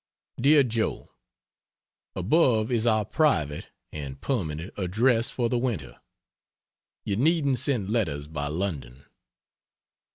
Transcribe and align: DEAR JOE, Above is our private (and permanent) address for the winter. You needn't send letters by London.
DEAR 0.39 0.63
JOE, 0.63 1.11
Above 2.15 2.71
is 2.71 2.87
our 2.87 3.05
private 3.05 3.67
(and 3.91 4.19
permanent) 4.19 4.73
address 4.75 5.29
for 5.29 5.47
the 5.47 5.59
winter. 5.59 6.01
You 7.05 7.17
needn't 7.17 7.59
send 7.59 7.91
letters 7.91 8.25
by 8.27 8.47
London. 8.47 9.05